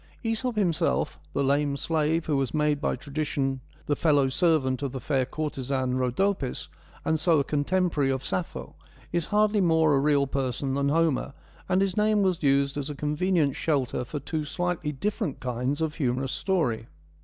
[0.25, 4.99] TEscrp himself, the lame slave who was made by tradition the fellow servant of the
[4.99, 6.67] fair courtesan, Rhodopis,
[7.05, 8.73] and so a contemporary of Sappho,
[9.11, 11.33] is hardly more a real person than Homer,
[11.69, 15.93] and his name was used as a convenient shelter for two slightly different kinds of
[15.93, 16.87] humorous story.